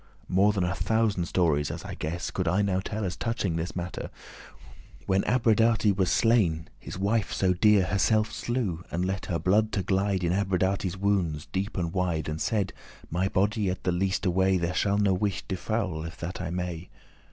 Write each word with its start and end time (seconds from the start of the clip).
More 0.27 0.51
than 0.51 0.63
a 0.63 0.73
thousand 0.73 1.25
stories, 1.25 1.69
as 1.69 1.85
I 1.85 1.93
guess, 1.93 2.31
Could 2.31 2.47
I 2.47 2.63
now 2.63 2.79
tell 2.79 3.05
as 3.05 3.15
touching 3.15 3.55
this 3.55 3.75
mattere. 3.75 4.09
When 5.05 5.21
Abradate 5.25 5.95
was 5.95 6.11
slain, 6.11 6.67
his 6.79 6.97
wife 6.97 7.31
so 7.31 7.53
dear 7.53 7.81
<23> 7.83 7.91
Herselfe 7.91 8.31
slew, 8.33 8.83
and 8.89 9.05
let 9.05 9.27
her 9.27 9.37
blood 9.37 9.71
to 9.73 9.83
glide 9.83 10.23
In 10.23 10.33
Abradate's 10.33 10.97
woundes, 10.97 11.45
deep 11.51 11.77
and 11.77 11.93
wide, 11.93 12.27
And 12.27 12.41
said, 12.41 12.73
'My 13.11 13.27
body 13.27 13.69
at 13.69 13.83
the 13.83 13.91
leaste 13.91 14.25
way 14.25 14.57
There 14.57 14.73
shall 14.73 14.97
no 14.97 15.13
wight 15.13 15.43
defoul, 15.47 16.03
if 16.03 16.17
that 16.17 16.41
I 16.41 16.49
may. 16.49 16.89